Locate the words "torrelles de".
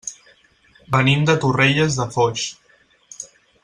1.45-2.09